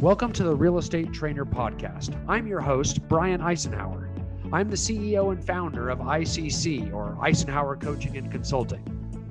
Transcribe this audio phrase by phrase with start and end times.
[0.00, 2.20] Welcome to the Real Estate Trainer Podcast.
[2.28, 4.08] I'm your host, Brian Icenhower.
[4.52, 8.82] I'm the CEO and founder of ICC, or Icenhower Coaching and Consulting.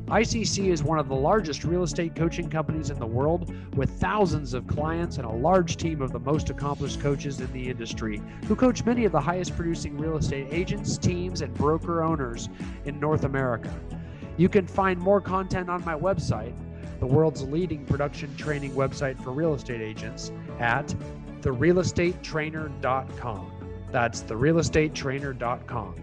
[0.07, 4.53] ICC is one of the largest real estate coaching companies in the world with thousands
[4.53, 8.55] of clients and a large team of the most accomplished coaches in the industry who
[8.55, 12.47] coach many of the highest producing real estate agents, teams, and broker owners
[12.85, 13.71] in North America.
[14.37, 16.55] You can find more content on my website,
[17.03, 20.87] the world's leading production training website for real estate agents, at
[21.41, 23.51] therealestatetrainer.com.
[23.91, 25.95] That's therealestatetrainer.com.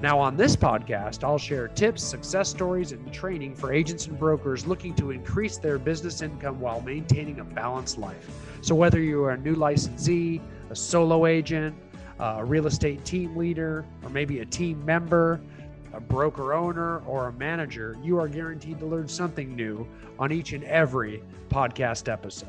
[0.00, 4.64] Now, on this podcast, I'll share tips, success stories, and training for agents and brokers
[4.64, 8.30] looking to increase their business income while maintaining a balanced life.
[8.60, 11.74] So, whether you are a new licensee, a solo agent,
[12.20, 15.40] a real estate team leader, or maybe a team member,
[15.92, 19.86] a broker owner, or a manager, you are guaranteed to learn something new
[20.18, 22.48] on each and every podcast episode.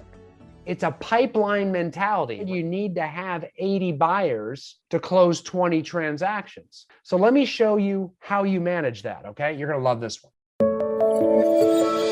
[0.66, 2.42] It's a pipeline mentality.
[2.46, 6.86] You need to have 80 buyers to close 20 transactions.
[7.04, 9.54] So let me show you how you manage that, okay?
[9.58, 12.03] You're going to love this one.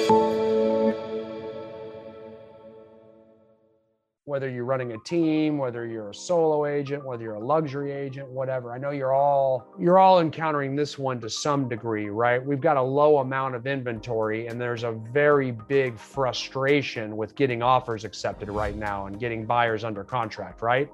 [4.31, 8.25] Whether you're running a team, whether you're a solo agent, whether you're a luxury agent,
[8.29, 8.71] whatever.
[8.71, 12.43] I know you're all you're all encountering this one to some degree, right?
[12.43, 17.61] We've got a low amount of inventory and there's a very big frustration with getting
[17.61, 20.89] offers accepted right now and getting buyers under contract, right?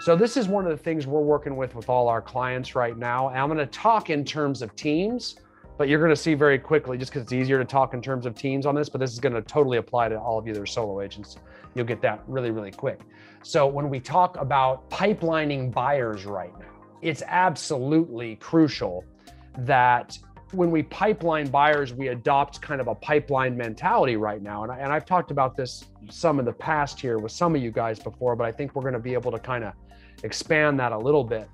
[0.00, 2.98] So this is one of the things we're working with with all our clients right
[2.98, 3.28] now.
[3.28, 5.36] And I'm going to talk in terms of teams
[5.80, 8.26] but you're going to see very quickly just because it's easier to talk in terms
[8.26, 10.52] of teams on this but this is going to totally apply to all of you
[10.52, 11.38] that are solo agents.
[11.74, 13.00] You'll get that really really quick.
[13.42, 16.66] So when we talk about pipelining buyers right now
[17.00, 19.06] it's absolutely crucial
[19.60, 20.18] that
[20.52, 24.64] when we pipeline buyers we adopt kind of a pipeline mentality right now.
[24.64, 27.62] And, I, and i've talked about this some in the past here with some of
[27.62, 29.72] you guys before but i think we're going to be able to kind of
[30.24, 31.48] expand that a little bit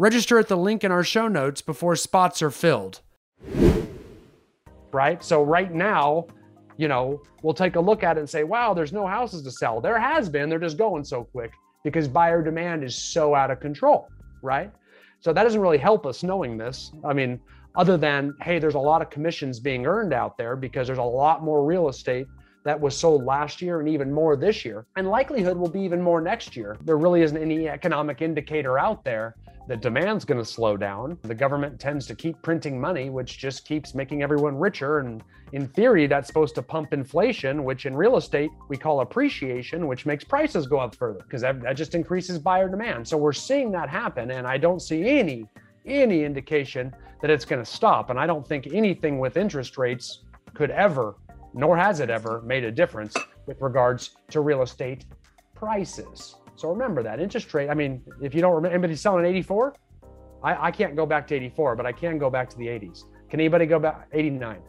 [0.00, 3.02] Register at the link in our show notes before spots are filled.
[4.92, 5.22] Right?
[5.22, 6.26] So, right now,
[6.78, 9.50] you know, we'll take a look at it and say, wow, there's no houses to
[9.50, 9.78] sell.
[9.78, 11.52] There has been, they're just going so quick
[11.84, 14.08] because buyer demand is so out of control,
[14.40, 14.72] right?
[15.20, 16.92] So, that doesn't really help us knowing this.
[17.04, 17.38] I mean,
[17.74, 21.02] other than, hey, there's a lot of commissions being earned out there because there's a
[21.02, 22.26] lot more real estate
[22.64, 24.86] that was sold last year and even more this year.
[24.96, 26.78] And likelihood will be even more next year.
[26.86, 29.36] There really isn't any economic indicator out there
[29.70, 31.16] that demand's going to slow down.
[31.22, 34.98] The government tends to keep printing money, which just keeps making everyone richer.
[34.98, 35.22] And
[35.52, 40.06] in theory, that's supposed to pump inflation, which in real estate we call appreciation, which
[40.06, 43.06] makes prices go up further because that, that just increases buyer demand.
[43.06, 44.32] So we're seeing that happen.
[44.32, 45.46] And I don't see any
[45.86, 48.10] any indication that it's going to stop.
[48.10, 51.14] And I don't think anything with interest rates could ever,
[51.54, 53.14] nor has it ever, made a difference
[53.46, 55.04] with regards to real estate
[55.54, 56.34] prices.
[56.60, 57.70] So remember that interest rate.
[57.70, 59.74] I mean, if you don't remember, anybody selling 84?
[60.44, 63.04] I, I can't go back to 84, but I can go back to the 80s.
[63.30, 64.60] Can anybody go back 89?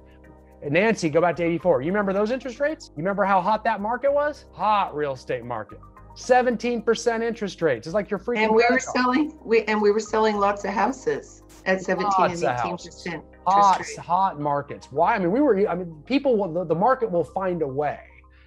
[0.69, 1.81] Nancy, go back to 84.
[1.81, 2.91] You remember those interest rates?
[2.95, 4.45] You remember how hot that market was?
[4.53, 5.79] Hot real estate market.
[6.15, 7.88] 17% interest rates.
[7.88, 8.45] It's like you're freaking.
[8.45, 12.41] And we were selling we and we were selling lots of houses at 17 lots
[12.41, 13.23] and 18 percent.
[13.47, 14.88] Hot, hot markets.
[14.91, 15.15] Why?
[15.15, 15.67] I mean, we were.
[15.67, 16.38] I mean, people.
[16.38, 17.99] Will, the, the market will find a way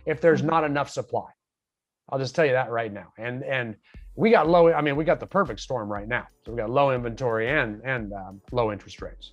[0.06, 0.50] if there's mm-hmm.
[0.50, 1.33] not enough supply.
[2.08, 3.12] I'll just tell you that right now.
[3.18, 3.76] And and
[4.16, 4.72] we got low.
[4.72, 6.26] I mean, we got the perfect storm right now.
[6.44, 9.32] So we got low inventory and and um, low interest rates.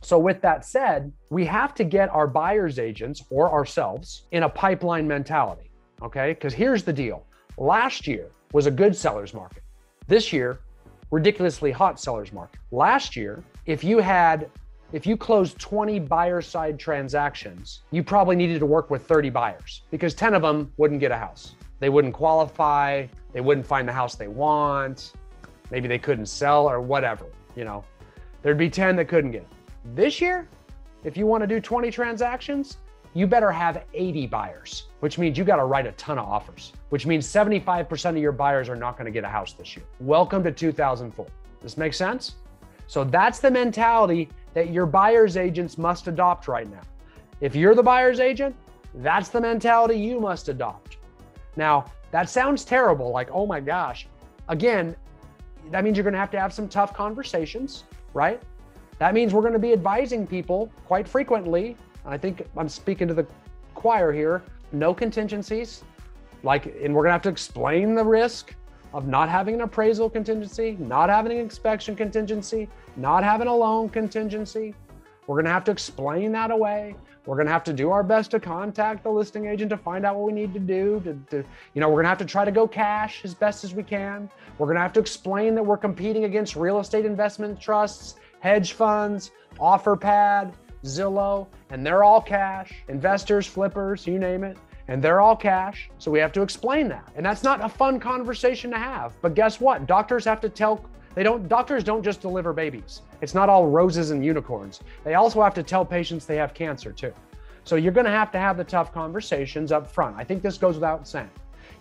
[0.00, 4.48] So with that said, we have to get our buyers agents or ourselves in a
[4.48, 5.70] pipeline mentality.
[6.02, 7.26] Okay, because here's the deal
[7.58, 9.64] Last year was a good seller's market.
[10.06, 10.60] This year,
[11.10, 12.60] ridiculously hot seller's market.
[12.70, 14.48] Last year, if you had
[14.92, 19.82] if you closed 20 buyer side transactions, you probably needed to work with 30 buyers
[19.90, 21.56] because 10 of them wouldn't get a house.
[21.80, 25.12] They wouldn't qualify, they wouldn't find the house they want,
[25.70, 27.84] maybe they couldn't sell or whatever, you know.
[28.42, 29.48] There'd be 10 that couldn't get it.
[29.94, 30.48] This year,
[31.04, 32.78] if you want to do 20 transactions,
[33.14, 36.72] you better have 80 buyers, which means you got to write a ton of offers,
[36.90, 39.84] which means 75% of your buyers are not going to get a house this year.
[39.98, 41.26] Welcome to 2004.
[41.60, 42.36] This makes sense?
[42.86, 46.82] So that's the mentality that your buyer's agents must adopt right now.
[47.40, 48.54] If you're the buyer's agent,
[48.94, 50.97] that's the mentality you must adopt.
[51.58, 54.06] Now, that sounds terrible, like, oh my gosh.
[54.48, 54.96] Again,
[55.70, 57.84] that means you're going to have to have some tough conversations,
[58.14, 58.40] right?
[58.98, 61.76] That means we're going to be advising people quite frequently
[62.08, 63.26] I think I'm speaking to the
[63.74, 64.42] choir here.
[64.72, 65.84] No contingencies.
[66.42, 68.54] Like, and we're gonna have to explain the risk
[68.94, 73.88] of not having an appraisal contingency, not having an inspection contingency, not having a loan
[73.90, 74.74] contingency.
[75.26, 76.96] We're gonna have to explain that away.
[77.28, 80.16] We're gonna have to do our best to contact the listing agent to find out
[80.16, 80.98] what we need to do.
[81.04, 83.74] To, to, you know, we're gonna have to try to go cash as best as
[83.74, 84.30] we can.
[84.56, 89.30] We're gonna have to explain that we're competing against real estate investment trusts, hedge funds,
[89.60, 90.54] OfferPad,
[90.84, 92.72] Zillow, and they're all cash.
[92.88, 94.56] Investors, flippers, you name it,
[94.88, 95.90] and they're all cash.
[95.98, 97.12] So we have to explain that.
[97.14, 99.12] And that's not a fun conversation to have.
[99.20, 99.86] But guess what?
[99.86, 100.82] Doctors have to tell
[101.18, 103.02] they don't doctors don't just deliver babies.
[103.22, 104.78] It's not all roses and unicorns.
[105.02, 107.12] They also have to tell patients they have cancer too.
[107.64, 110.14] So you're going to have to have the tough conversations up front.
[110.16, 111.28] I think this goes without saying.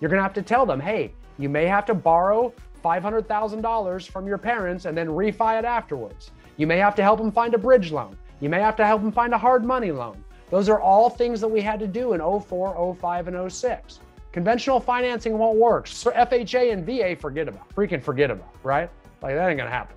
[0.01, 2.51] You're going to have to tell them, "Hey, you may have to borrow
[2.83, 6.31] $500,000 from your parents and then refi it afterwards.
[6.55, 8.17] You may have to help them find a bridge loan.
[8.39, 10.23] You may have to help them find a hard money loan.
[10.49, 13.99] Those are all things that we had to do in 04, 05, and 06.
[14.31, 15.85] Conventional financing won't work.
[15.85, 17.69] So FHA and VA, forget about.
[17.75, 18.89] Freaking forget about, right?
[19.21, 19.95] Like that ain't gonna happen.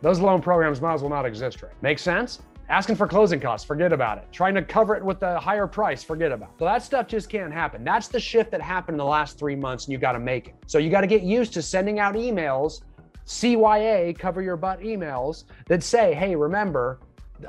[0.00, 1.72] Those loan programs might as well not exist, right?
[1.82, 2.40] Make sense?
[2.68, 4.26] Asking for closing costs, forget about it.
[4.30, 6.58] Trying to cover it with a higher price, forget about it.
[6.58, 7.82] So that stuff just can't happen.
[7.82, 10.48] That's the shift that happened in the last three months, and you got to make
[10.48, 10.54] it.
[10.66, 12.82] So you got to get used to sending out emails,
[13.26, 17.00] CYA, cover your butt emails that say, hey, remember,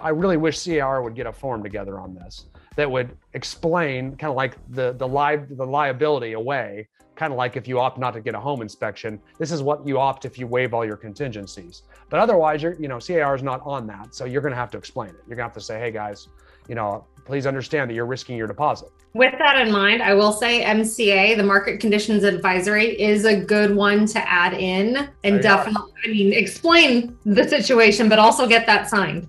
[0.02, 4.30] I really wish CAR would get a form together on this that would explain kind
[4.30, 6.88] of like the the live the liability away,
[7.20, 9.86] kind of like if you opt not to get a home inspection, this is what
[9.86, 11.84] you opt if you waive all your contingencies.
[12.10, 14.72] But otherwise, you're you know CAR is not on that, so you're going to have
[14.72, 15.22] to explain it.
[15.28, 16.30] You're going to have to say, hey guys,
[16.70, 18.90] you know, please understand that you're risking your deposit.
[19.14, 23.76] With that in mind, I will say MCA, the market conditions advisory, is a good
[23.76, 28.88] one to add in and definitely, I mean, explain the situation, but also get that
[28.88, 29.28] signed.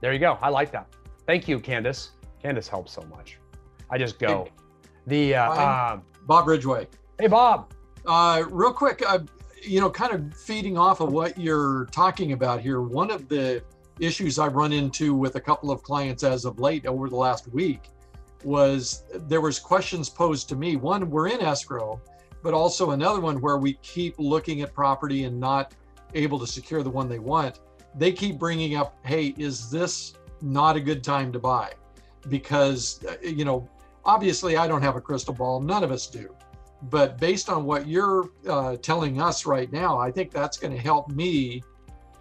[0.00, 0.38] There you go.
[0.40, 0.88] I like that.
[1.26, 2.12] Thank you, Candace.
[2.42, 3.38] Candace helps so much.
[3.90, 4.48] I just go.
[5.06, 6.86] The uh, uh, Bob Ridgway.
[7.20, 7.72] Hey, Bob.
[8.06, 9.20] Uh, real quick, uh,
[9.62, 12.80] you know, kind of feeding off of what you're talking about here.
[12.80, 13.62] One of the
[13.98, 17.48] issues I've run into with a couple of clients as of late over the last
[17.48, 17.90] week
[18.44, 20.76] was there was questions posed to me.
[20.76, 22.00] One, we're in escrow,
[22.42, 25.74] but also another one where we keep looking at property and not
[26.14, 27.58] able to secure the one they want
[27.94, 31.72] they keep bringing up, hey, is this not a good time to buy?
[32.28, 33.68] Because, uh, you know,
[34.04, 36.34] obviously I don't have a crystal ball, none of us do.
[36.82, 40.80] But based on what you're uh, telling us right now, I think that's going to
[40.80, 41.62] help me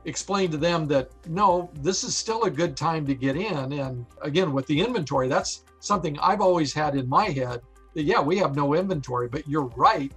[0.05, 3.73] explain to them that no, this is still a good time to get in.
[3.73, 7.61] And again, with the inventory, that's something I've always had in my head
[7.93, 10.11] that, yeah, we have no inventory, but you're right.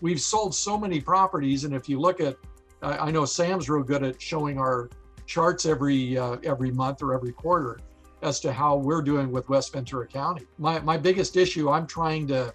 [0.00, 1.64] We've sold so many properties.
[1.64, 2.36] And if you look at
[2.82, 4.88] I know Sam's real good at showing our
[5.26, 7.78] charts every uh, every month or every quarter
[8.22, 10.46] as to how we're doing with West Ventura County.
[10.58, 12.54] My my biggest issue I'm trying to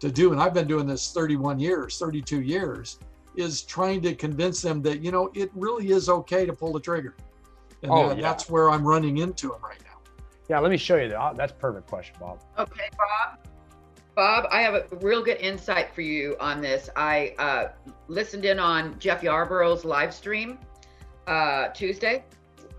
[0.00, 2.98] to do, and I've been doing this 31 years, 32 years,
[3.36, 6.80] is trying to convince them that you know it really is okay to pull the
[6.80, 7.14] trigger.
[7.82, 8.22] And oh, that, yeah.
[8.22, 9.98] that's where I'm running into them right now.
[10.48, 11.36] Yeah, let me show you that.
[11.36, 12.40] That's a perfect question, Bob.
[12.58, 13.38] Okay, Bob.
[14.16, 16.90] Bob, I have a real good insight for you on this.
[16.96, 17.68] I uh,
[18.08, 20.58] listened in on Jeff Yarborough's live stream
[21.28, 22.24] uh, Tuesday,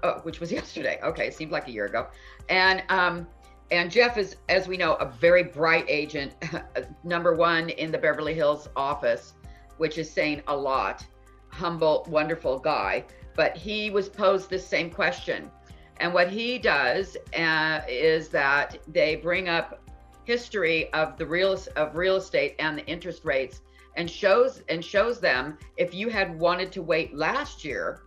[0.04, 1.00] oh, which was yesterday.
[1.02, 2.08] Okay, it seemed like a year ago.
[2.50, 3.26] And um,
[3.72, 6.34] and Jeff is, as we know, a very bright agent,
[7.04, 9.34] number one in the Beverly Hills office,
[9.78, 11.06] which is saying a lot.
[11.50, 13.06] Humble, wonderful guy.
[13.36, 15.52] But he was posed this same question.
[15.98, 19.82] And what he does uh, is that they bring up
[20.24, 23.62] history of the real of real estate and the interest rates
[23.98, 28.02] and shows and shows them if you had wanted to wait last year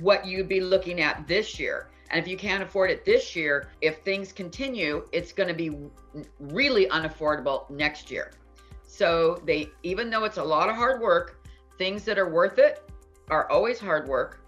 [0.00, 3.70] what you'd be looking at this year and if you can't afford it this year,
[3.80, 5.70] if things continue, it's going to be
[6.38, 8.32] really unaffordable next year.
[8.86, 11.42] So they, even though it's a lot of hard work,
[11.78, 12.82] things that are worth it
[13.30, 14.44] are always hard work.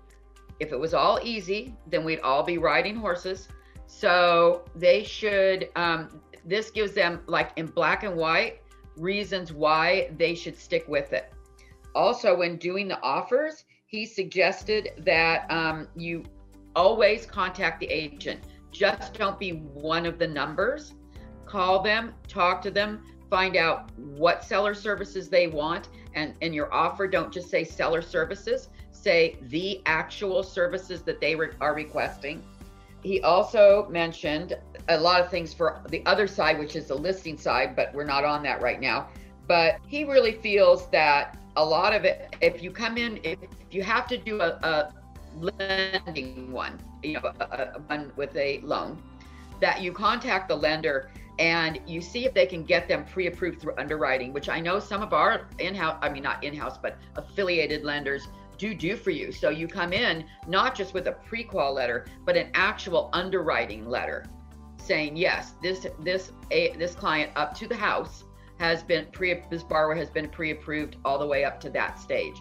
[0.60, 3.48] If it was all easy, then we'd all be riding horses.
[3.86, 8.60] So they should, um, this gives them like in black and white
[8.96, 11.32] reasons why they should stick with it.
[11.94, 16.24] Also, when doing the offers, he suggested that um, you
[16.74, 18.40] always contact the agent.
[18.70, 20.94] Just don't be one of the numbers.
[21.46, 25.88] Call them, talk to them, find out what seller services they want.
[26.14, 31.34] And in your offer, don't just say seller services, say the actual services that they
[31.34, 32.44] re- are requesting.
[33.02, 34.56] He also mentioned
[34.88, 38.04] a lot of things for the other side, which is the listing side, but we're
[38.04, 39.08] not on that right now.
[39.46, 43.38] But he really feels that a lot of it, if you come in, if,
[43.70, 44.92] you have to do a, a
[45.40, 49.02] lending one, you know, a, a one with a loan,
[49.60, 53.74] that you contact the lender and you see if they can get them pre-approved through
[53.76, 58.28] underwriting, which I know some of our in-house, I mean not in-house, but affiliated lenders
[58.56, 59.32] do do for you.
[59.32, 64.26] So you come in not just with a pre-qual letter, but an actual underwriting letter
[64.76, 68.24] saying yes, this this a this client up to the house
[68.58, 72.36] has been pre this borrower has been pre-approved all the way up to that stage.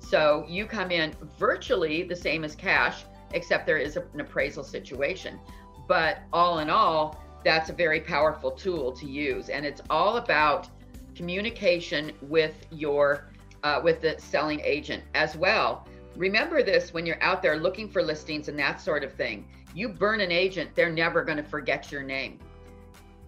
[0.00, 5.38] So you come in virtually the same as cash, except there is an appraisal situation.
[5.86, 9.48] But all in all, that's a very powerful tool to use.
[9.48, 10.68] And it's all about
[11.14, 13.26] communication with your
[13.62, 15.86] uh, with the selling agent as well.
[16.16, 19.46] Remember this when you're out there looking for listings and that sort of thing.
[19.74, 22.38] You burn an agent, they're never going to forget your name.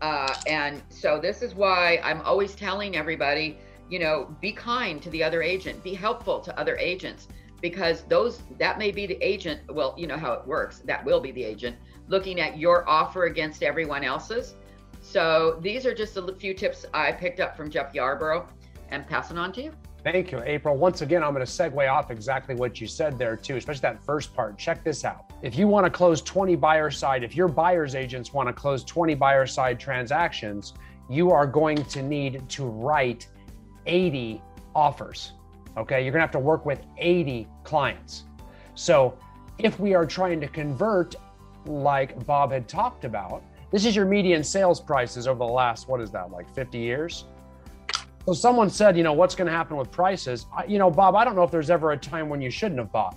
[0.00, 3.58] Uh, and so this is why I'm always telling everybody
[3.92, 7.28] you know, be kind to the other agent, be helpful to other agents
[7.60, 11.20] because those that may be the agent, well, you know how it works, that will
[11.20, 11.76] be the agent
[12.08, 14.54] looking at your offer against everyone else's.
[15.02, 18.48] So these are just a few tips I picked up from Jeff Yarborough
[18.88, 19.72] and passing on to you.
[20.02, 20.74] Thank you, April.
[20.74, 24.02] Once again, I'm going to segue off exactly what you said there, too, especially that
[24.02, 24.56] first part.
[24.56, 25.32] Check this out.
[25.42, 28.84] If you want to close 20 buyer side, if your buyer's agents want to close
[28.84, 30.72] 20 buyer side transactions,
[31.10, 33.28] you are going to need to write
[33.86, 34.42] 80
[34.74, 35.32] offers.
[35.76, 38.24] Okay, you're gonna have to work with 80 clients.
[38.74, 39.16] So
[39.58, 41.14] if we are trying to convert,
[41.66, 46.00] like Bob had talked about, this is your median sales prices over the last, what
[46.00, 47.24] is that, like 50 years?
[48.26, 50.46] So someone said, you know, what's going to happen with prices?
[50.56, 52.78] I, you know, Bob, I don't know if there's ever a time when you shouldn't
[52.78, 53.16] have bought.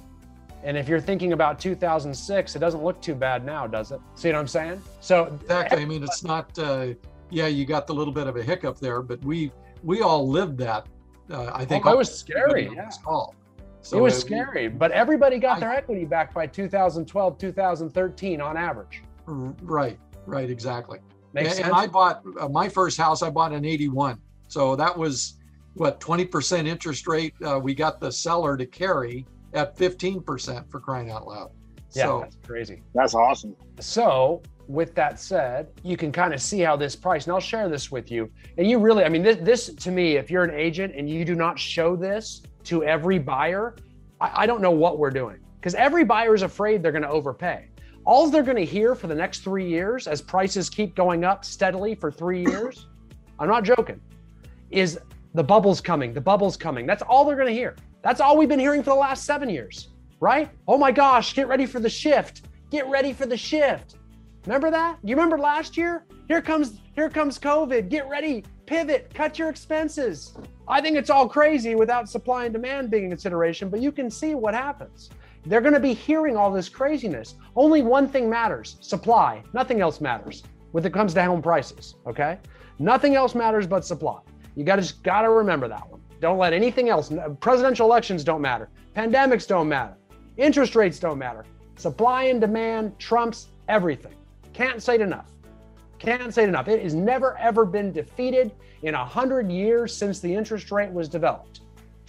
[0.63, 3.99] And if you're thinking about 2006, it doesn't look too bad now, does it?
[4.15, 4.81] See what I'm saying?
[4.99, 5.83] So exactly.
[5.83, 6.57] I mean, it's not.
[6.57, 6.87] Uh,
[7.29, 9.51] yeah, you got the little bit of a hiccup there, but we
[9.85, 10.87] we all lived that.
[11.29, 12.69] Uh, I think oh, it was scary.
[12.73, 12.89] Yeah.
[12.89, 18.41] So it was it, scary, but everybody got I, their equity back by 2012, 2013
[18.41, 19.03] on average.
[19.27, 20.99] Right, right, exactly.
[21.33, 21.67] Makes and, sense.
[21.67, 23.21] and I bought uh, my first house.
[23.21, 25.35] I bought an 81, so that was
[25.75, 27.33] what 20% interest rate.
[27.43, 31.51] Uh, we got the seller to carry at 15% for crying out loud.
[31.93, 32.81] Yeah, so, that's crazy.
[32.93, 33.55] That's awesome.
[33.79, 37.69] So with that said, you can kind of see how this price, and I'll share
[37.69, 38.29] this with you.
[38.57, 41.25] And you really, I mean, this, this to me, if you're an agent and you
[41.25, 43.75] do not show this to every buyer,
[44.19, 47.09] I, I don't know what we're doing because every buyer is afraid they're going to
[47.09, 47.67] overpay.
[48.05, 51.43] All they're going to hear for the next three years as prices keep going up
[51.43, 52.87] steadily for three years,
[53.39, 53.99] I'm not joking,
[54.69, 54.99] is
[55.33, 56.85] the bubble's coming, the bubble's coming.
[56.85, 57.75] That's all they're going to hear.
[58.03, 60.49] That's all we've been hearing for the last seven years, right?
[60.67, 62.43] Oh my gosh, get ready for the shift.
[62.69, 63.95] Get ready for the shift.
[64.45, 65.01] Remember that?
[65.01, 66.05] Do you remember last year?
[66.27, 67.89] Here comes here comes COVID.
[67.89, 70.37] Get ready, pivot, cut your expenses.
[70.67, 74.09] I think it's all crazy without supply and demand being a consideration, but you can
[74.09, 75.09] see what happens.
[75.45, 77.35] They're going to be hearing all this craziness.
[77.55, 79.43] Only one thing matters, supply.
[79.53, 82.39] Nothing else matters when it comes to home prices, okay?
[82.79, 84.19] Nothing else matters but supply.
[84.55, 86.01] You got to just got to remember that one.
[86.19, 88.69] Don't let anything else presidential elections don't matter.
[88.95, 89.97] Pandemics don't matter.
[90.37, 91.45] Interest rates don't matter.
[91.77, 94.14] Supply and demand trumps everything.
[94.55, 95.25] Can't say it enough.
[95.99, 96.69] Can't say it enough.
[96.69, 101.09] It has never ever been defeated in a hundred years since the interest rate was
[101.09, 101.59] developed.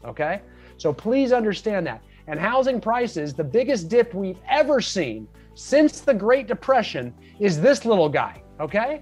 [0.05, 0.43] Okay,
[0.77, 2.05] so please understand that.
[2.29, 7.85] And housing prices, the biggest dip we've ever seen since the Great Depression, is this
[7.85, 9.01] little guy, okay?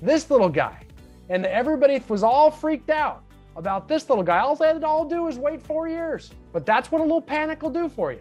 [0.00, 0.82] This little guy.
[1.28, 3.22] And everybody was all freaked out
[3.54, 4.40] about this little guy.
[4.40, 6.32] All they had to all do is wait four years.
[6.52, 8.20] But that's what a little panic will do for you.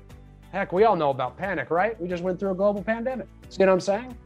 [0.52, 2.00] Heck, we all know about panic, right?
[2.00, 3.28] We just went through a global pandemic.
[3.52, 4.18] See what I'm saying?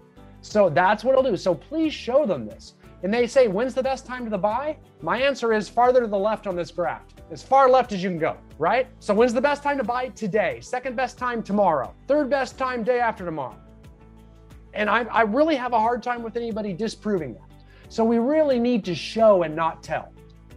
[0.42, 1.36] So that's what it'll do.
[1.36, 2.76] So please show them this.
[3.02, 4.78] And they say, when's the best time to buy?
[5.02, 7.02] My answer is farther to the left on this graph,
[7.32, 8.88] as far left as you can go, right?
[9.00, 10.10] So when's the best time to buy?
[10.10, 10.60] Today.
[10.62, 11.92] Second best time tomorrow.
[12.08, 13.60] Third best time day after tomorrow.
[14.76, 17.50] And I, I really have a hard time with anybody disproving that.
[17.90, 20.12] So we really need to show and not tell.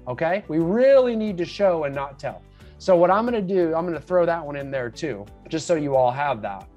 [0.07, 0.45] Okay?
[0.47, 2.43] We really need to show and not tell.
[2.77, 5.25] So what I'm going to do, I'm going to throw that one in there too,
[5.49, 6.69] just so you all have that.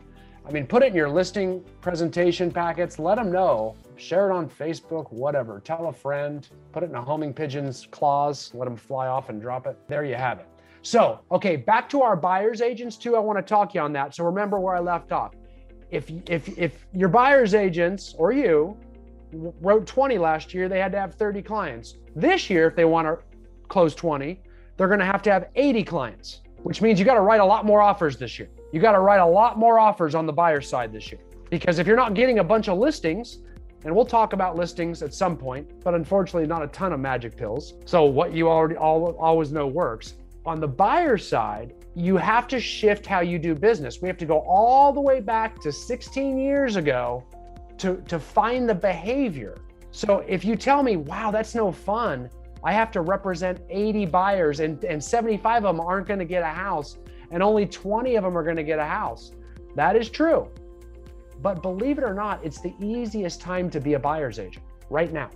[0.45, 2.97] I mean, put it in your listing presentation packets.
[2.99, 3.75] Let them know.
[3.95, 5.61] Share it on Facebook, whatever.
[5.63, 6.47] Tell a friend.
[6.71, 8.51] Put it in a homing pigeon's claws.
[8.53, 9.77] Let them fly off and drop it.
[9.87, 10.47] There you have it.
[10.81, 13.15] So, okay, back to our buyer's agents too.
[13.15, 14.15] I want to talk you on that.
[14.15, 15.33] So remember where I left off.
[15.91, 18.75] If if if your buyer's agents or you
[19.33, 21.97] wrote 20 last year, they had to have 30 clients.
[22.15, 23.19] This year, if they want to
[23.67, 24.41] close 20,
[24.75, 27.45] they're going to have to have 80 clients, which means you got to write a
[27.45, 28.49] lot more offers this year.
[28.71, 31.21] You got to write a lot more offers on the buyer side this year.
[31.49, 33.39] Because if you're not getting a bunch of listings,
[33.83, 37.35] and we'll talk about listings at some point, but unfortunately, not a ton of magic
[37.35, 37.73] pills.
[37.85, 40.15] So, what you already all, always know works.
[40.45, 44.01] On the buyer side, you have to shift how you do business.
[44.01, 47.25] We have to go all the way back to 16 years ago
[47.79, 49.57] to, to find the behavior.
[49.91, 52.29] So, if you tell me, wow, that's no fun,
[52.63, 56.43] I have to represent 80 buyers and, and 75 of them aren't going to get
[56.43, 56.97] a house
[57.31, 59.31] and only 20 of them are going to get a house.
[59.75, 60.49] That is true.
[61.41, 65.11] But believe it or not, it's the easiest time to be a buyer's agent right
[65.11, 65.29] now.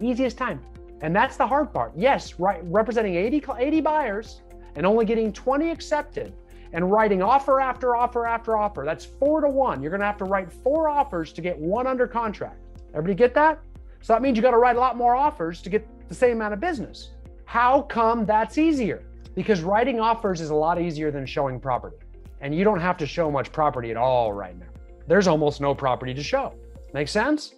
[0.00, 0.60] Easiest time.
[1.02, 1.92] And that's the hard part.
[1.96, 4.42] Yes, right, representing 80, 80 buyers
[4.76, 6.34] and only getting 20 accepted
[6.72, 8.84] and writing offer after offer after offer.
[8.84, 9.82] That's four to one.
[9.82, 12.58] You're going to have to write four offers to get one under contract.
[12.90, 13.60] Everybody get that?
[14.02, 16.32] So that means you got to write a lot more offers to get the same
[16.32, 17.10] amount of business.
[17.44, 19.04] How come that's easier?
[19.34, 21.96] Because writing offers is a lot easier than showing property.
[22.40, 24.66] And you don't have to show much property at all right now.
[25.06, 26.54] There's almost no property to show.
[26.92, 27.54] Make sense?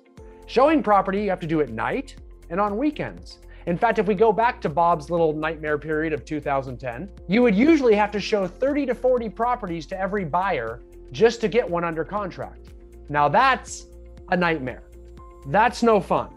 [0.47, 2.17] Showing property, you have to do at night
[2.51, 3.39] and on weekends.
[3.67, 7.55] In fact, if we go back to Bob's little nightmare period of 2010, you would
[7.55, 10.81] usually have to show 30 to 40 properties to every buyer
[11.13, 12.71] just to get one under contract.
[13.09, 13.87] Now that's
[14.31, 14.83] a nightmare.
[15.47, 16.31] That's no fun.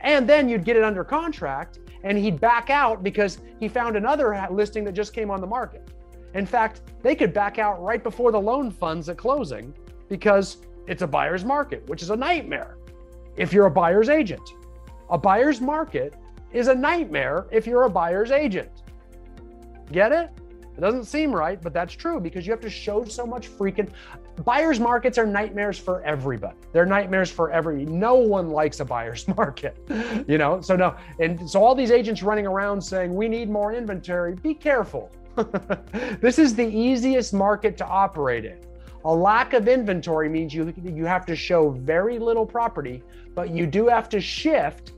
[0.00, 4.46] And then you'd get it under contract and he'd back out because he found another
[4.50, 5.88] listing that just came on the market.
[6.34, 9.74] In fact, they could back out right before the loan funds at closing
[10.08, 12.76] because it's a buyer's market, which is a nightmare
[13.36, 14.42] if you're a buyer's agent.
[15.10, 16.14] A buyer's market
[16.52, 18.70] is a nightmare if you're a buyer's agent.
[19.90, 20.30] Get it?
[20.76, 23.90] It doesn't seem right, but that's true because you have to show so much freaking.
[24.44, 26.56] Buyers markets are nightmares for everybody.
[26.72, 27.84] They're nightmares for every.
[27.84, 29.76] No one likes a buyer's market,
[30.26, 30.60] you know.
[30.60, 34.34] So no, and so all these agents running around saying we need more inventory.
[34.34, 35.10] Be careful.
[36.20, 38.58] this is the easiest market to operate in.
[39.04, 43.02] A lack of inventory means you you have to show very little property,
[43.34, 44.92] but you do have to shift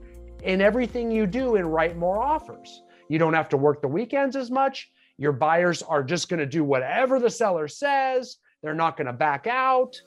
[0.44, 2.82] in everything you do and write more offers.
[3.08, 4.90] You don't have to work the weekends as much.
[5.18, 8.38] Your buyers are just going to do whatever the seller says.
[8.62, 10.00] They're not going to back out.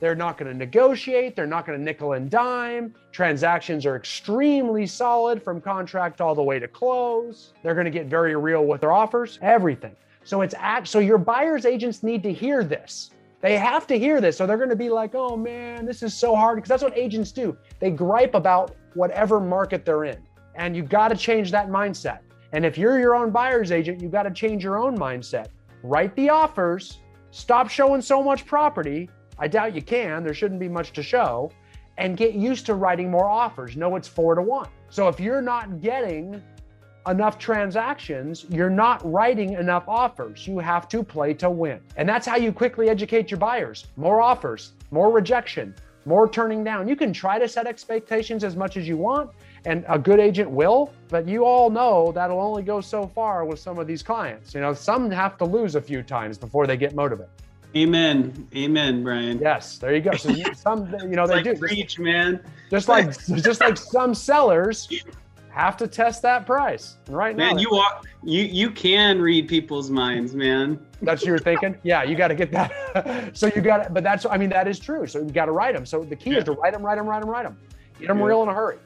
[0.00, 1.36] They're not going to negotiate.
[1.36, 2.94] They're not going to nickel and dime.
[3.12, 7.52] Transactions are extremely solid from contract all the way to close.
[7.62, 9.94] They're going to get very real with their offers, everything.
[10.24, 13.10] So it's at, so your buyer's agents need to hear this.
[13.40, 14.38] They have to hear this.
[14.38, 16.56] So they're going to be like, oh man, this is so hard.
[16.56, 17.56] Because that's what agents do.
[17.78, 20.18] They gripe about whatever market they're in.
[20.54, 22.20] And you've got to change that mindset.
[22.54, 25.48] And if you're your own buyer's agent, you've got to change your own mindset.
[25.82, 26.98] Write the offers,
[27.32, 29.10] stop showing so much property.
[29.40, 31.50] I doubt you can, there shouldn't be much to show.
[31.98, 33.76] And get used to writing more offers.
[33.76, 34.68] Know it's four to one.
[34.88, 36.40] So if you're not getting
[37.08, 40.46] enough transactions, you're not writing enough offers.
[40.46, 41.80] You have to play to win.
[41.96, 43.86] And that's how you quickly educate your buyers.
[43.96, 45.74] More offers, more rejection,
[46.06, 46.86] more turning down.
[46.86, 49.30] You can try to set expectations as much as you want,
[49.66, 53.58] and a good agent will, but you all know that'll only go so far with
[53.58, 54.54] some of these clients.
[54.54, 57.30] You know, some have to lose a few times before they get motivated.
[57.76, 58.46] Amen.
[58.54, 59.38] Amen, Brian.
[59.38, 60.12] Yes, there you go.
[60.12, 61.56] So some, you know, they like do.
[61.56, 62.40] Preach, man.
[62.70, 63.10] Just like,
[63.42, 64.88] just like some sellers
[65.50, 66.96] have to test that price.
[67.06, 70.84] And right man, now, you are you you can read people's minds, man.
[71.02, 71.76] That's what you're thinking.
[71.82, 73.30] Yeah, you got to get that.
[73.36, 75.06] so you got to, but that's I mean that is true.
[75.06, 75.84] So you got to write them.
[75.86, 76.38] So the key yeah.
[76.38, 77.56] is to write them, write them, write them, write them.
[77.98, 78.24] Get them yeah.
[78.24, 78.78] real in a hurry.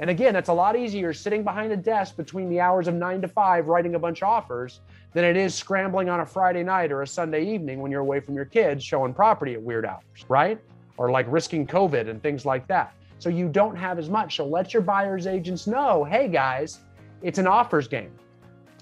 [0.00, 3.20] And again, that's a lot easier sitting behind a desk between the hours of nine
[3.22, 4.80] to five writing a bunch of offers
[5.12, 8.20] than it is scrambling on a Friday night or a Sunday evening when you're away
[8.20, 10.60] from your kids showing property at weird hours, right?
[10.96, 12.94] Or like risking COVID and things like that.
[13.18, 14.36] So you don't have as much.
[14.36, 16.78] So let your buyer's agents know, hey guys,
[17.22, 18.12] it's an offers game.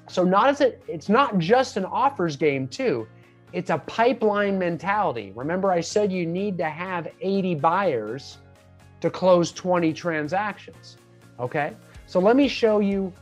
[0.09, 3.09] So not as it, it's not just an offers game too.
[3.52, 5.33] It's a pipeline mentality.
[5.35, 8.38] Remember, I said you need to have 80 buyers
[9.00, 10.98] to close 20 transactions.
[11.38, 11.75] Okay.
[12.07, 13.12] So let me show you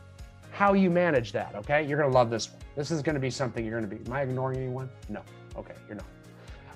[0.51, 1.55] how you manage that.
[1.55, 1.85] Okay.
[1.85, 2.61] You're to love this one.
[2.75, 4.05] This is to be something you're to be.
[4.05, 4.89] Am I ignoring anyone?
[5.09, 5.21] No.
[5.57, 5.75] Okay.
[5.87, 6.05] You're not.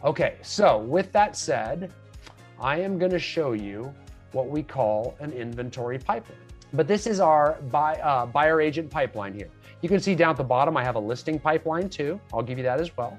[0.04, 0.38] Okay.
[0.42, 1.92] So with that said,
[2.60, 3.94] I am to show you
[4.32, 6.38] what we call an inventory pipeline.
[6.74, 9.50] But this is our buy, uh, buyer agent pipeline here.
[9.82, 12.20] You can see down at the bottom, I have a listing pipeline too.
[12.34, 13.18] I'll give you that as well.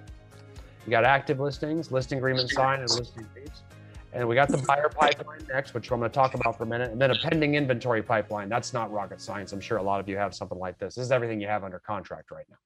[0.86, 3.62] You got active listings, listing agreement signed, and listing fees.
[4.12, 6.66] And we got the buyer pipeline next, which I'm going to talk about for a
[6.66, 8.48] minute, and then a pending inventory pipeline.
[8.48, 9.52] That's not rocket science.
[9.52, 10.96] I'm sure a lot of you have something like this.
[10.96, 12.56] This is everything you have under contract right now.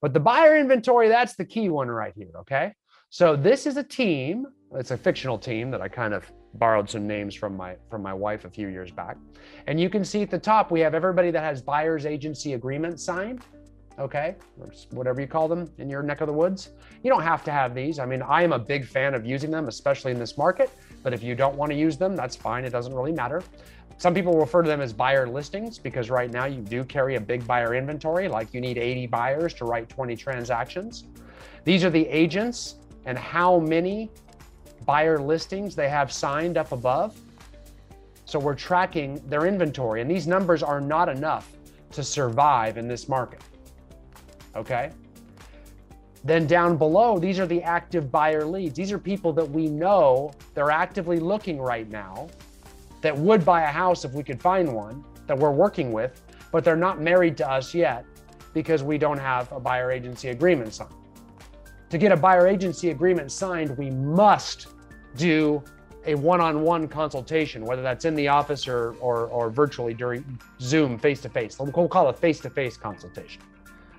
[0.00, 2.30] But the buyer inventory, that's the key one right here.
[2.40, 2.72] Okay.
[3.10, 4.46] So this is a team.
[4.74, 8.14] It's a fictional team that I kind of borrowed some names from my from my
[8.14, 9.16] wife a few years back.
[9.66, 13.00] And you can see at the top we have everybody that has buyer's agency agreement
[13.00, 13.42] signed
[13.98, 16.70] okay, or whatever you call them in your neck of the woods.
[17.02, 17.98] You don't have to have these.
[17.98, 20.70] I mean, I am a big fan of using them, especially in this market.
[21.02, 22.64] But if you don't want to use them, that's fine.
[22.64, 23.42] It doesn't really matter.
[23.98, 27.20] Some people refer to them as buyer listings because right now you do carry a
[27.20, 31.04] big buyer inventory, like you need 80 buyers to write 20 transactions.
[31.64, 34.10] These are the agents and how many
[34.86, 37.18] buyer listings they have signed up above.
[38.24, 41.50] So we're tracking their inventory, and these numbers are not enough
[41.92, 43.42] to survive in this market
[44.58, 44.90] okay?
[46.24, 48.76] Then down below, these are the active buyer leads.
[48.76, 52.28] These are people that we know they're actively looking right now
[53.00, 56.64] that would buy a house if we could find one that we're working with, but
[56.64, 58.04] they're not married to us yet
[58.52, 60.92] because we don't have a buyer agency agreement signed.
[61.90, 64.68] To get a buyer agency agreement signed, we must
[65.16, 65.62] do
[66.06, 71.58] a one-on-one consultation, whether that's in the office or, or, or virtually during Zoom face-to-face.
[71.58, 73.42] We'll call it face-to-face consultation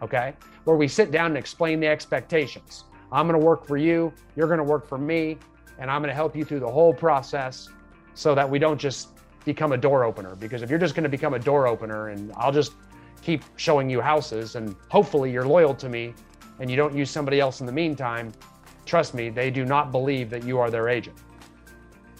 [0.01, 0.33] okay?
[0.63, 2.85] Where we sit down and explain the expectations.
[3.11, 5.37] I'm gonna work for you, you're gonna work for me,
[5.79, 7.69] and I'm gonna help you through the whole process
[8.13, 9.09] so that we don't just
[9.45, 10.35] become a door opener.
[10.35, 12.73] Because if you're just gonna become a door opener and I'll just
[13.21, 16.13] keep showing you houses and hopefully you're loyal to me
[16.59, 18.31] and you don't use somebody else in the meantime,
[18.85, 21.17] trust me, they do not believe that you are their agent.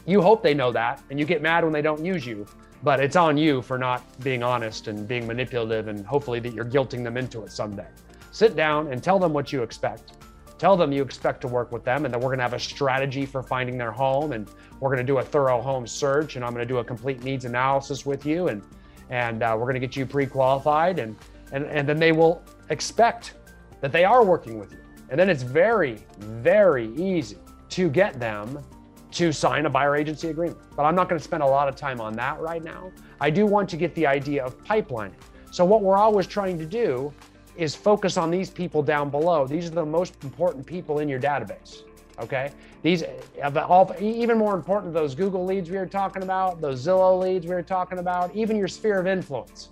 [0.05, 2.45] You hope they know that and you get mad when they don't use you,
[2.83, 6.65] but it's on you for not being honest and being manipulative and hopefully that you're
[6.65, 7.87] guilting them into it someday.
[8.31, 10.13] Sit down and tell them what you expect.
[10.57, 12.59] Tell them you expect to work with them and that we're going to have a
[12.59, 16.45] strategy for finding their home and we're going to do a thorough home search and
[16.45, 18.61] I'm going to do a complete needs analysis with you and
[19.09, 21.15] and uh, we're going to get you pre-qualified and,
[21.51, 23.33] and and then they will expect
[23.81, 24.79] that they are working with you.
[25.09, 27.37] And then it's very very easy
[27.69, 28.63] to get them
[29.11, 30.59] to sign a buyer agency agreement.
[30.75, 32.91] But I'm not going to spend a lot of time on that right now.
[33.19, 35.13] I do want to get the idea of pipelining.
[35.51, 37.11] So, what we're always trying to do
[37.57, 39.45] is focus on these people down below.
[39.45, 41.83] These are the most important people in your database.
[42.19, 42.51] Okay.
[42.81, 43.03] These,
[43.43, 47.45] all, even more important, than those Google leads we were talking about, those Zillow leads
[47.45, 49.69] we were talking about, even your sphere of influence.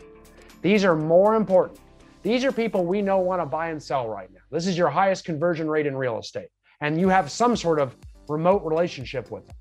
[0.62, 1.80] These are more important.
[2.24, 4.42] These are people we know want to buy and sell right now.
[4.52, 6.50] This is your highest conversion rate in real estate.
[6.82, 7.96] And you have some sort of
[8.30, 9.56] remote relationship with them.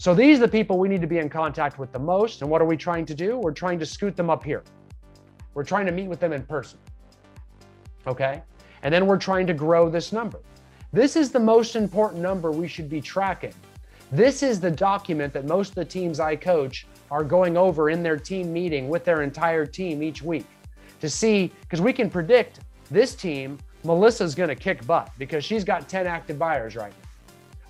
[0.00, 2.42] So these are the people we need to be in contact with the most.
[2.42, 3.36] And what are we trying to do?
[3.36, 4.62] We're trying to scoot them up here.
[5.54, 6.78] We're trying to meet with them in person.
[8.06, 8.40] Okay.
[8.84, 10.38] And then we're trying to grow this number.
[10.92, 13.52] This is the most important number we should be tracking.
[14.12, 18.02] This is the document that most of the teams I coach are going over in
[18.04, 20.46] their team meeting with their entire team each week
[21.00, 22.60] to see, because we can predict
[22.90, 27.07] this team, Melissa's going to kick butt because she's got 10 active buyers right now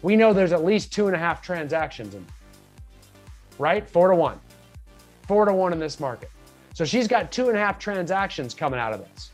[0.02, 2.24] we know there's at least two and a half transactions in
[3.58, 3.88] right?
[3.88, 4.40] Four to one.
[5.26, 6.30] Four to one in this market.
[6.74, 9.30] So she's got two and a half transactions coming out of this.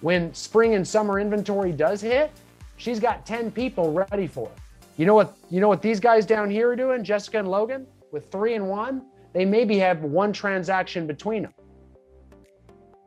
[0.00, 2.30] When spring and summer inventory does hit,
[2.76, 4.58] she's got 10 people ready for it.
[4.96, 7.86] You know what, you know what these guys down here are doing, Jessica and Logan,
[8.12, 9.02] with three and one?
[9.32, 11.54] They maybe have one transaction between them.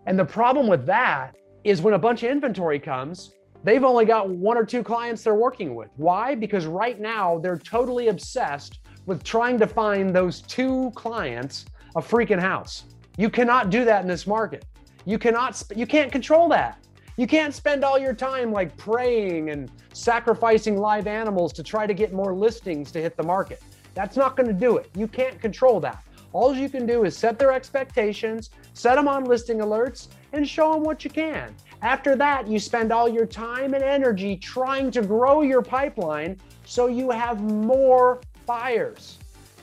[0.07, 4.29] And the problem with that is when a bunch of inventory comes, they've only got
[4.29, 5.89] one or two clients they're working with.
[5.97, 6.35] Why?
[6.35, 12.39] Because right now they're totally obsessed with trying to find those two clients a freaking
[12.39, 12.85] house.
[13.17, 14.65] You cannot do that in this market.
[15.05, 16.77] You cannot you can't control that.
[17.17, 21.93] You can't spend all your time like praying and sacrificing live animals to try to
[21.93, 23.61] get more listings to hit the market.
[23.93, 24.89] That's not going to do it.
[24.95, 26.03] You can't control that.
[26.33, 30.73] All you can do is set their expectations, set them on listing alerts, and show
[30.73, 31.53] them what you can.
[31.81, 36.85] After that, you spend all your time and energy trying to grow your pipeline so
[36.85, 39.17] you have more buyers.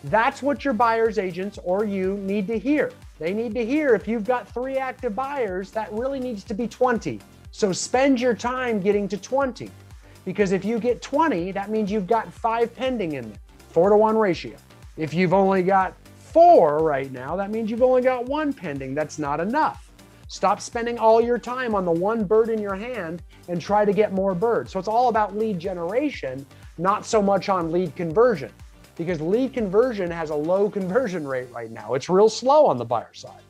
[0.05, 2.93] That's what your buyer's agents or you need to hear.
[3.21, 6.67] They need to hear if you've got three active buyers, that really needs to be
[6.67, 7.21] 20.
[7.53, 9.71] So spend your time getting to 20.
[10.25, 13.97] Because if you get 20, that means you've got five pending in there, four to
[13.97, 14.57] one ratio.
[14.97, 18.95] If you've only got four right now, that means you've only got one pending.
[18.95, 19.88] That's not enough.
[20.31, 23.95] Stop spending all your time on the one bird in your hand and try to
[23.95, 24.71] get more birds.
[24.71, 28.53] So it's all about lead generation, not so much on lead conversion
[28.97, 31.95] because lead conversion has a low conversion rate right now.
[31.95, 33.41] It's real slow on the buyer side.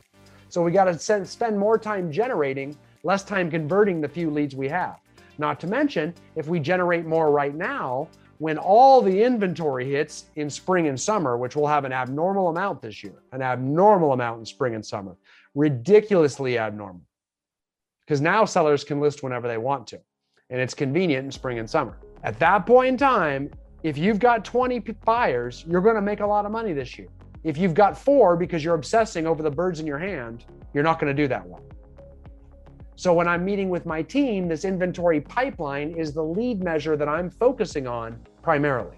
[0.50, 4.68] So we got to spend more time generating, less time converting the few leads we
[4.68, 5.00] have.
[5.38, 10.48] Not to mention, if we generate more right now, when all the inventory hits in
[10.48, 14.46] spring and summer, which will have an abnormal amount this year, an abnormal amount in
[14.46, 15.16] spring and summer,
[15.54, 17.02] ridiculously abnormal.
[18.00, 20.00] Because now sellers can list whenever they want to,
[20.50, 21.98] and it's convenient in spring and summer.
[22.22, 23.50] At that point in time,
[23.82, 27.08] if you've got 20 buyers, you're going to make a lot of money this year.
[27.44, 30.98] If you've got four because you're obsessing over the birds in your hand, you're not
[30.98, 31.62] going to do that well.
[32.96, 37.08] So when I'm meeting with my team, this inventory pipeline is the lead measure that
[37.08, 38.96] I'm focusing on primarily.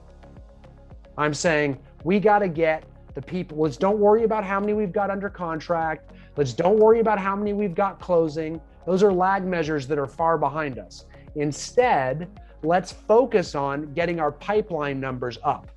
[1.19, 2.85] I'm saying we got to get
[3.15, 3.59] the people.
[3.59, 6.13] Let's don't worry about how many we've got under contract.
[6.37, 8.61] Let's don't worry about how many we've got closing.
[8.87, 11.05] Those are lag measures that are far behind us.
[11.35, 12.29] Instead,
[12.63, 15.71] let's focus on getting our pipeline numbers up.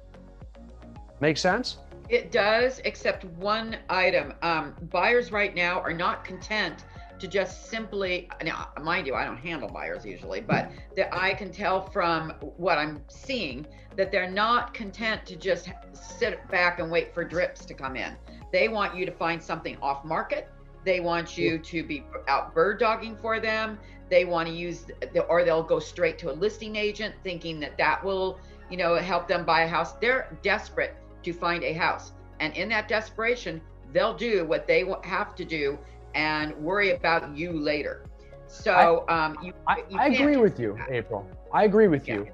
[1.20, 1.78] Make sense?
[2.10, 4.34] It does, except one item.
[4.42, 6.86] Um, buyers right now are not content
[7.20, 11.52] to just simply, now, mind you, I don't handle buyers usually, but that I can
[11.52, 17.14] tell from what I'm seeing that they're not content to just sit back and wait
[17.14, 18.16] for drips to come in.
[18.54, 20.48] They want you to find something off market.
[20.86, 23.80] They want you to be out bird dogging for them.
[24.12, 27.78] They want to use the, or they'll go straight to a listing agent thinking that
[27.80, 28.38] that will
[28.70, 29.94] you know help them buy a house.
[29.94, 32.12] They're desperate to find a house.
[32.40, 33.60] And in that desperation
[33.92, 35.78] they'll do what they have to do
[36.14, 38.06] and worry about you later.
[38.48, 40.92] So I, um, you, I, you I agree with you that.
[40.92, 41.28] april.
[41.52, 42.16] I agree with yeah.
[42.16, 42.28] you.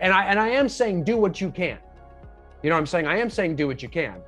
[0.00, 1.78] And i and i am saying do what you can.
[2.64, 3.06] You know what i'm saying?
[3.06, 4.22] I am saying do what you can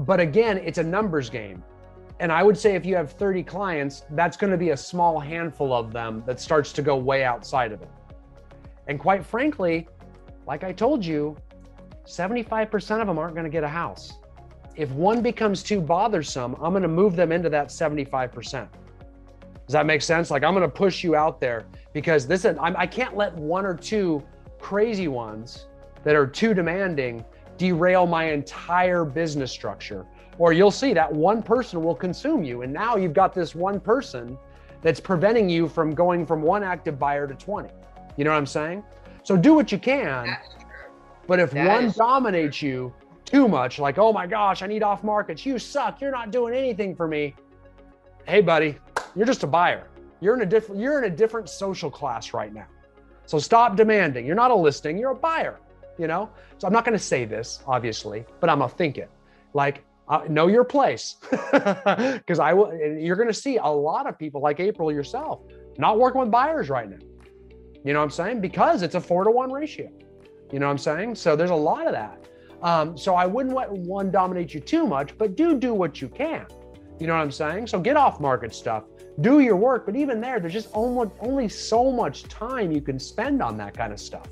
[0.00, 1.62] but again it's a numbers game
[2.20, 5.20] and I would say if you have 30 clients, that's going to be a small
[5.20, 7.90] handful of them that starts to go way outside of it.
[8.88, 9.86] And quite frankly,
[10.46, 11.36] like I told you,
[12.06, 14.14] 75% of them aren't going to get a house.
[14.74, 18.32] If one becomes too bothersome, I'm going to move them into that 75%.
[18.52, 20.30] Does that make sense?
[20.30, 23.66] Like I'm going to push you out there because this is, I can't let one
[23.66, 24.22] or two
[24.58, 25.66] crazy ones
[26.04, 27.24] that are too demanding
[27.58, 30.06] derail my entire business structure
[30.38, 32.62] or you'll see that one person will consume you.
[32.62, 34.38] And now you've got this one person
[34.80, 37.68] that's preventing you from going from one active buyer to 20.
[38.16, 38.84] You know what I'm saying?
[39.24, 40.36] So do what you can.
[41.26, 42.68] But if that one dominates true.
[42.68, 42.94] you
[43.24, 46.54] too much, like, oh my gosh, I need off markets, you suck, you're not doing
[46.54, 47.34] anything for me.
[48.26, 48.78] Hey, buddy,
[49.14, 49.88] you're just a buyer.
[50.20, 52.66] You're in a different you're in a different social class right now.
[53.26, 54.24] So stop demanding.
[54.24, 55.60] You're not a listing, you're a buyer,
[55.98, 56.30] you know?
[56.58, 59.10] So I'm not gonna say this, obviously, but I'm gonna think it.
[59.54, 61.16] Like uh, know your place
[61.52, 62.74] because I will.
[62.74, 65.40] You're going to see a lot of people like April yourself
[65.76, 66.96] not working with buyers right now.
[67.84, 68.40] You know what I'm saying?
[68.40, 69.90] Because it's a four to one ratio.
[70.52, 71.14] You know what I'm saying?
[71.14, 72.26] So there's a lot of that.
[72.62, 76.08] Um, so I wouldn't let one dominate you too much, but do do what you
[76.08, 76.46] can.
[76.98, 77.68] You know what I'm saying?
[77.68, 78.84] So get off market stuff,
[79.20, 79.86] do your work.
[79.86, 83.76] But even there, there's just only, only so much time you can spend on that
[83.76, 84.26] kind of stuff.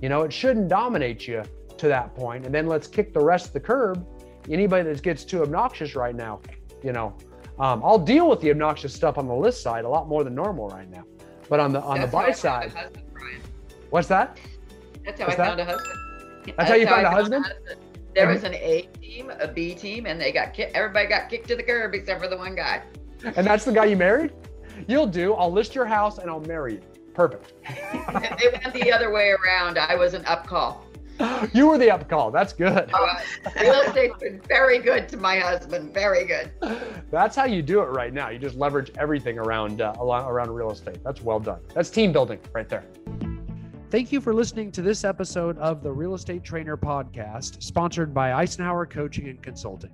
[0.00, 1.42] You know, it shouldn't dominate you
[1.76, 2.46] to that point.
[2.46, 4.06] And then let's kick the rest of the curb
[4.50, 6.40] anybody that gets too obnoxious right now,
[6.82, 7.14] you know,
[7.58, 10.34] um, I'll deal with the obnoxious stuff on the list side a lot more than
[10.34, 11.04] normal right now.
[11.48, 13.04] But on the on That's the buy side, husband,
[13.90, 14.38] what's that?
[15.04, 15.48] That's how what's I that?
[15.48, 15.98] found a husband.
[16.44, 17.44] That's, That's how you how found a husband?
[17.44, 17.80] a husband?
[18.14, 21.48] There was an A team, a B team, and they got ki- everybody got kicked
[21.48, 22.82] to the curb except for the one guy.
[23.36, 24.32] And that's the guy you married?
[24.86, 25.34] You'll do.
[25.34, 26.80] I'll list your house and I'll marry you.
[27.18, 27.52] Perfect.
[27.64, 29.76] it went the other way around.
[29.76, 30.86] I was an up call.
[31.52, 32.30] you were the up call.
[32.30, 32.88] That's good.
[32.94, 33.14] Uh,
[33.60, 35.92] real estate's been very good to my husband.
[35.92, 36.52] Very good.
[37.10, 38.28] That's how you do it right now.
[38.28, 41.02] You just leverage everything around uh, around real estate.
[41.02, 41.58] That's well done.
[41.74, 42.84] That's team building right there.
[43.90, 48.44] Thank you for listening to this episode of the Real Estate Trainer Podcast, sponsored by
[48.44, 49.90] Icenhower Coaching and Consulting.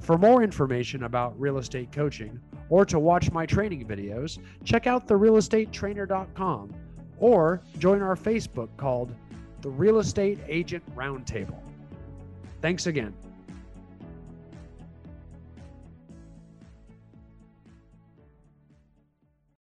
[0.00, 5.06] For more information about real estate coaching or to watch my training videos, check out
[5.06, 6.74] therealestatetrainer.com
[7.18, 9.14] or join our Facebook called
[9.60, 11.60] the Real Estate Agent Roundtable.
[12.60, 13.14] Thanks again.